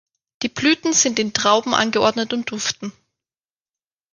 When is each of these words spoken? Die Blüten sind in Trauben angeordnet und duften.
Die 0.41 0.49
Blüten 0.49 0.93
sind 0.93 1.19
in 1.19 1.31
Trauben 1.31 1.75
angeordnet 1.75 2.33
und 2.33 2.49
duften. 2.49 2.91